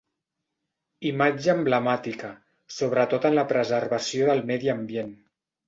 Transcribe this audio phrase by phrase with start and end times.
[1.09, 2.31] Imatge emblemàtica,
[2.79, 5.17] sobretot en la preservació del medi ambient.